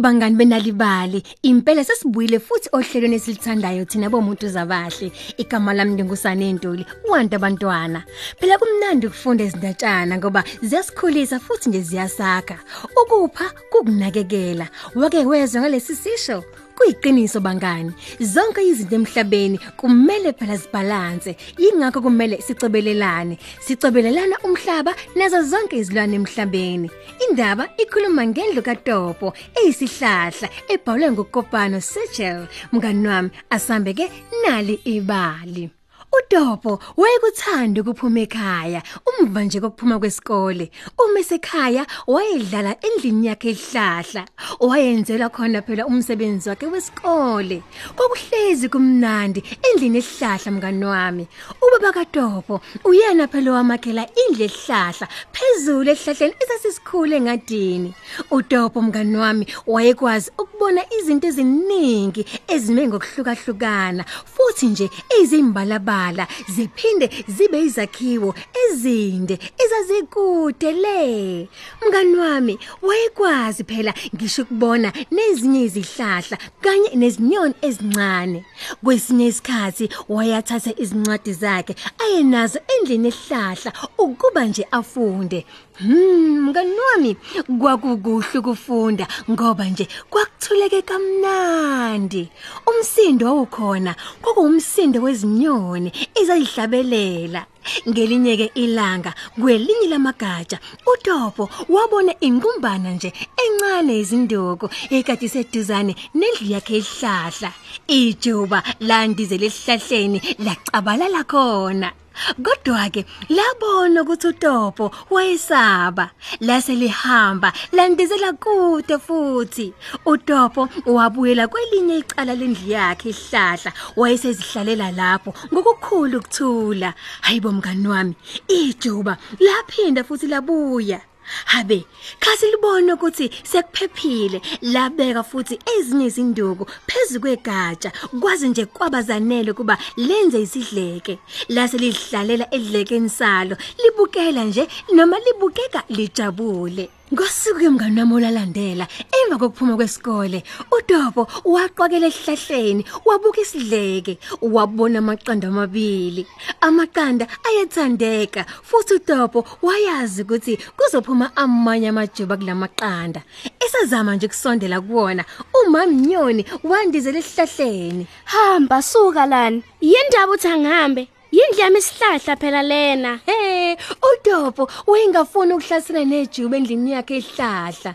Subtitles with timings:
[0.00, 1.22] Bangani benalibali.
[1.42, 8.04] Impela sesibuyile futhi ohlelweni esilithandayo thina bomuntu zabahle igama lami ngingusane Ntuli wanda abantwana.
[8.38, 12.56] Phela kumnandi ukufunda izindatshana ngoba ziyasikhulisa futhi nje ziyasakha.
[13.02, 14.68] Ukupha kukunakekela.
[14.94, 16.44] Wake wezwa ngalesi sisho.
[16.80, 17.92] Kuyiqiniso bangani
[18.32, 23.38] zonke izinto emhlabeni kumele phela zibalance yingakho kumele sicebelelane.
[23.60, 26.90] Sicebelelana umhlaba nazo zonke izilwane emhlabeni.
[27.24, 32.48] Indaba ikhuluma ngendlu kaTopo eyisihlahla ebhalwe ngokopano Sechel.
[32.72, 34.06] Mngani wami asambe ke
[34.42, 35.79] nali ibali.
[36.18, 38.82] uDopo wayekuthanda ukuphuma ekhaya.
[39.08, 40.70] Umva nje kokuphuma kwesikole.
[40.98, 44.26] Uma esekhaya wayedlala endlini yakhe ehlahla.
[44.60, 47.62] Wayenzela khona phela umsebenzi wakhe wesikole.
[47.96, 51.28] Kokuhlezi kumnandi endlini ehlahla mngani wami.
[51.62, 57.94] Ubaba kaDopo uyena phela wamakhela indlu ehlahla phezulu ehlahleni esasisikhule engadini.
[58.30, 64.90] uDopo mngani wami wayekwazi ukubona izinto eziningi ezime ngokuhlukahlukana futhi nje
[65.20, 71.48] ezimbalabala ziphinde zibe izakhiwo ezinde ezazikude le.
[71.86, 78.44] Mngani wami wayekwazi phela ngisho ukubona nezinye izihlahla kanye nezinyoni ezincane.
[78.84, 85.46] Kwesinye isikhathi wayathatha izincwadi zakhe ayenazo endlini ehlahla ukuba nje afunde.
[85.80, 87.16] Hmm mngani wami
[87.60, 92.28] kwakukuhle ukufunda ngoba nje kwakuthuleke kamnandi.
[92.66, 97.46] Umsindo wawukhona kwakuwumsindo wezinyoni ezayihlabelela
[97.88, 100.58] ngelinye ke ilanga kwelinye lamagatsha
[100.92, 103.12] uTopo wabona inkumbana nje
[103.44, 107.50] encane izinduku ekade seduzane nendlu yakhe ehlahla
[107.88, 111.99] ijuba landizele esihlahleni lacabalala khona.
[112.42, 116.10] Kodwa ke labona ukuthi uTopo wayesaba
[116.40, 119.72] lase lihamba landizela kude futhi.
[120.06, 126.94] uTopo wabuyela kwelinye icala lendlu yakhe ihlahla wayesezihlalela lapho ngokukhulu ukuthula.
[127.20, 128.14] Hayibo mngani wami
[128.48, 131.00] ijuba laphinda futhi labuya.
[131.44, 131.84] Habe,
[132.20, 140.42] khasi libone ukuthi sekuphephile labeka futhi ezinye izinduku phezulu kwegatsha kwazi nje kwabazanele kuba lenze
[140.42, 141.18] isidleke.
[141.48, 146.90] Lase lihlalela edlekeni salo libukela nje noma libukeka lijabule.
[147.12, 148.86] Ngosuku mngani wami olalandela
[149.18, 150.44] emva kokuphuma kwesikole
[150.76, 156.22] uDobo waqwakela esihlahleni wabuka isidleke wabona amaqanda amabili
[156.60, 163.20] amaqanda ayethandeka futhi uDobo wayazi ukuthi kuzophuma amanye amajuba kulamaqanda
[163.64, 165.24] esazama nje kusondela kuwona
[165.58, 169.62] umamnyoni wandizela esihlahleni Hamba suka lana.
[169.80, 171.08] Yindaba uthi angihambe.
[171.40, 173.20] Yindlu yami isihlahla phela lena.
[173.26, 173.76] Hey,
[174.10, 177.94] uDobo wayengafuni ukuhlasela nejuba endlini yakhe ehlahla.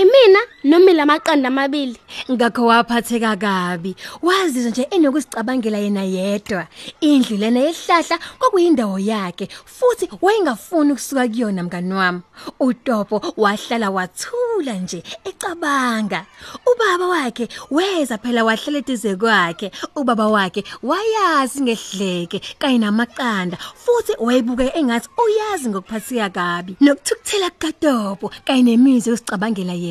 [0.00, 1.96] Imina noma lamaqanda amabili.
[2.30, 3.94] Ngakho waphatheka kabi.
[4.22, 6.66] Wazizwa nje enokuzicabangela yena yedwa.
[7.00, 12.20] Indlu lena yehlahla kwakuyindawo yakhe futhi wayengafuni ukusuka kuyona mngani wami.
[12.60, 16.24] uTopo wahlala wathula nje ecabanga
[16.72, 24.72] ubaba wakhe weza phela wahlala eduze kwakhe ubaba wakhe wayazi ngehleke kanye namaqanda futhi wayebuke
[24.74, 29.89] engathi uyazi ngokuphatheka kabi nokuthukuthela kukaTopo kanye nemizwa yosicabangela yena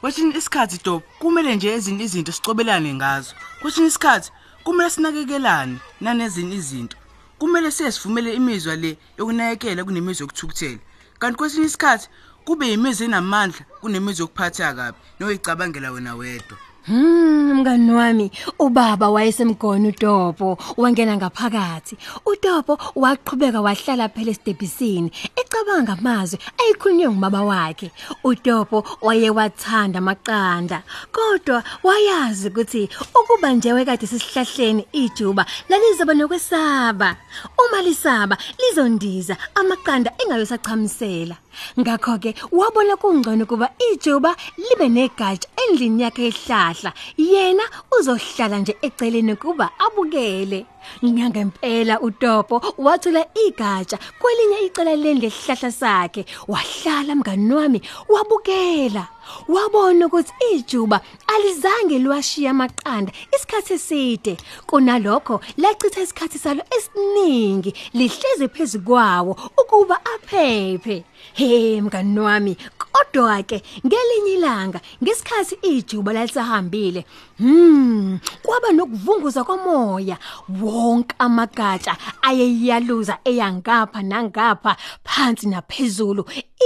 [0.00, 3.34] Kwesinye isikhathi Dob kumele nje ezinye izinto sicobelane ngazo.
[3.60, 4.30] Kwesinye isikhathi
[4.64, 6.96] kumele sinakekelane nanezinye izinto.
[7.38, 10.78] Kumele sesivumele imizwa le yokunakekela kunemizwa yokuthukuthela.
[11.18, 12.08] Kanti kwesinye isikhathi
[12.44, 16.58] kube imizwa enamandla kunemizwa yokuphatha kabi noyicabangela wena wedwa.
[16.86, 21.96] Hmm mngani wami ubaba wayesemgona uDopo wangena ngaphakathi.
[22.26, 25.10] uDopo waqhubeka wahlala phela esitebhisini
[25.40, 27.90] ecabanga amazwi ayikhulunywe ngubaba wakhe.
[28.24, 32.88] uDopo wayewathanda amaqanda kodwa wayazi ukuthi
[33.18, 37.16] ukuba nje wekade sisihlahleni ijuba lalizoba nokwesaba.
[37.62, 41.36] Uma lisaba lizondiza amaqanda engayosachamisela
[41.80, 47.64] ngakho ke wabona kungcono kuba ijuba libe negatsha endlini yakhe ehlahla yena
[47.98, 50.66] uzohlala nje eceleni kuba abukele.
[51.04, 56.26] Ngangempela uTopo wathula igatsha kwelinye icala lendle esihlahla sakhe.
[56.48, 59.08] Wahlala mngani wami wabukela.
[59.48, 64.36] Wabona ukuthi ijuba alizange liwashiya amaqanda isikhathi eside.
[64.66, 71.04] Kunalokho lachitha isikhathi salo esiningi lihleze phezukwawo ukuba aphephe.
[71.34, 72.56] He mngani wami
[72.96, 77.04] Kodwa ke ngelinye ilanga ngesikhathi ijuba lalisahambile
[77.38, 80.16] hmm kwaba nokuvunguza komoya.
[80.62, 86.24] Wonke amagatsha ayeyaluza eyangapha nangapha phansi naphezulu.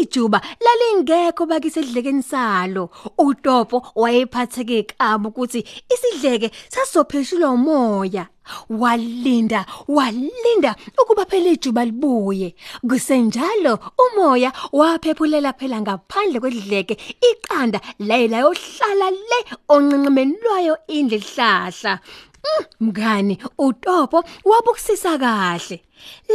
[0.00, 2.90] Ijuba lalingekho bakisedlekeni salo.
[3.18, 5.64] uTopo wayephatheke kabi ukuthi
[5.94, 8.26] isidleke sasopheshulwa umoya
[8.68, 12.54] walinda walinda ukuba phela ijuba libuye.
[12.88, 16.96] Kusenjalo umoya waphephulela phela ngaphandle kwedleke.
[17.30, 19.38] Iqanda layela yohlala le
[19.68, 21.98] onqenqemeni lwayo indle hlahla
[22.44, 25.82] Mm, mngani uTopo wabukusisa kahle.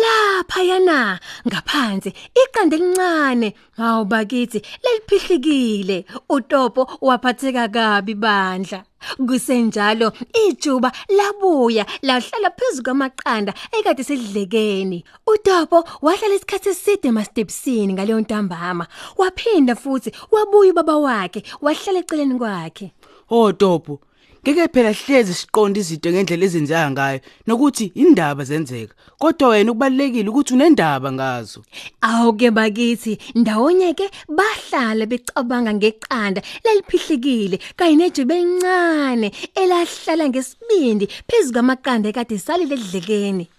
[0.01, 3.53] Lapha yana ngaphansi iqanda elincane.
[3.77, 8.83] Hawu bakithi leliphihlikile uTopo waphatheka kabi bandla.
[9.27, 10.13] Kusenjalo
[10.47, 18.87] ijuba labuya lahlala phezulu kwamaqanda ekade sedlekeni uTopo wahlala isikhathi eside emastepsini ngaleyo ntambama.
[19.17, 22.91] Waphinda futhi wabuya ubaba wakhe wahlala eceleni kwakhe.
[23.29, 23.99] Topo,
[24.43, 28.93] ngeke phela hlezi siqonda izinto ngendlela ezenzeka ngayo nokuthi indaba zenzeka.
[29.19, 31.59] Kodwa wena ukubalekile ukuthi unendaba ngazo.
[32.01, 42.09] Awuke bakithi ndawonye ke bahlala becabanga ngeqanda leliphihlikile kanye nejibe elincane elahlala ngesibindi phezulu kwamaqanda
[42.09, 43.49] ekade salile edlekeni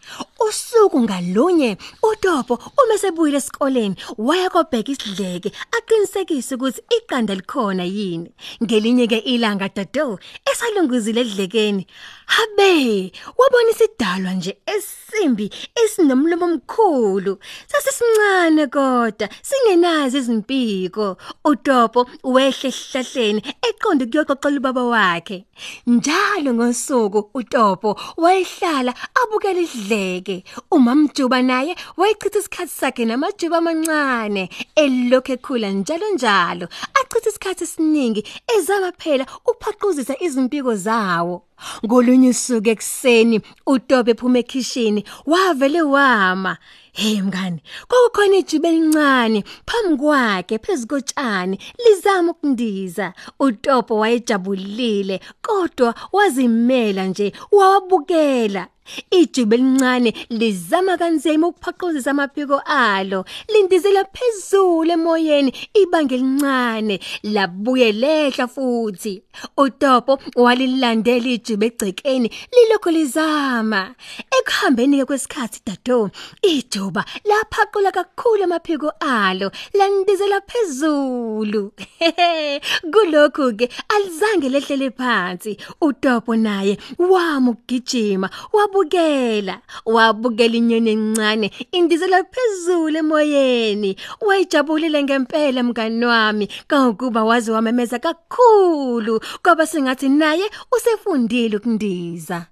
[0.48, 8.30] usuku ngalunye uTopo uma sebuyile esikoleni waya kobheka isidleke aqinisekise ukuthi iqanda likhona yini.
[8.62, 10.18] Ngelinye ke ilanga dado
[10.50, 11.86] esalunguzile edlekeni.
[12.28, 15.50] Habe wabona isidalwa nje esimbi
[15.84, 17.38] esinomlomo omkhulu.
[17.70, 21.16] Sasisincane kodwa singenazo izimpiko.
[21.44, 25.46] uTopo wehle esihlahleni eqonde kuyoxoxela ubaba wakhe.
[25.86, 30.44] Njalo ngosuku uTopo wayehlala abukela idleke.
[30.70, 36.68] Umamjuba naye wayichitha isikhathi sakhe namajuba amancane elokho ekhula njalo njalo.
[36.98, 38.22] Achitha isikhathi esiningi
[38.56, 41.47] ezama phela uphaquzisa izimpiko zawo.
[41.84, 46.56] Ngolunye usuku ekseni uTobe ephuma ekhishini wavele wama
[46.98, 53.12] Hey mngani, kwakukhona ijibe elincane phambi kwakhe phezukotshani lizama ukundiza.
[53.40, 58.66] uTopo wayejabulile kodwa wazimela nje wawabukela.
[59.10, 69.22] Ijibe elincane lizama kanzima ukuphaquzisa amaphiko alo, lindizela phezulu emoyeni ibanga elincane, labuye lehla futhi.
[69.56, 73.94] uTopo walilandela ijibe egcekeni lilokho lizama.
[74.38, 76.10] Ekuhambeni ke kwesikhathi dado,
[76.42, 81.72] ijuba laphaqula kakhulu amaphiko alo, landizela phezulu.
[82.92, 85.56] Kulokhu ke alizange lehlele phansi.
[85.80, 93.96] uTopo naye wama ukugijima, wabukela, wabukela inyoni encane indizela phezulu emoyeni.
[94.20, 102.46] Wayijabulile ngempela mngani wami, kangukuba wazi wamemeza kakhulu, kwaba sengathi naye usefundile ukundiza.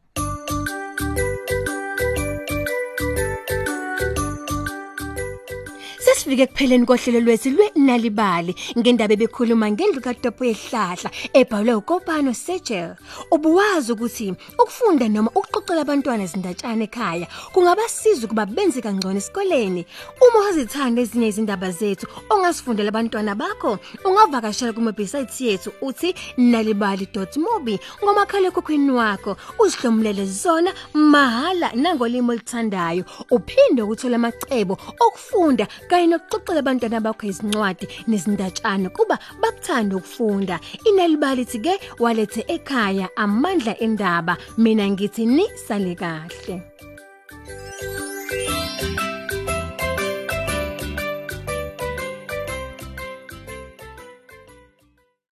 [6.27, 12.97] Sesifike kupheleni kohlelo lwethu lwenalibali ngendaba ebekhuluma ngendlu kaDopo yehlahla ebhalwe uKopano Sechel.
[13.31, 19.87] Ubuwazi ukuthi ukufunda noma ukuxoxela abantwana izindatshana ekhaya kungabasiza ukuba benze kangcono esikoleni.
[20.19, 28.49] Uma uzithanda ezinye izindaba zethu ongasifundela abantwana bakho, ungavakashela kuma website yethu uthi nalibali.mobi ngomakhala
[28.51, 33.05] ekhukhwini wakho uzihlomulele zona mahala nangolimo oluthandayo.
[33.31, 40.61] Uphinde ukuthola amacebo okufunda kanye nokuxoxela abantwana bakho izincwadi nezindatshana kuba bakuthanda ukufunda.
[40.89, 44.37] Inalibali lithi ke walethe ekhaya amandla endaba.
[44.57, 46.86] Mina ngithi ni sale kahle.